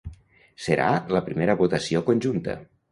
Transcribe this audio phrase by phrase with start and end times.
[0.69, 2.63] Serà la primera votació conjunta.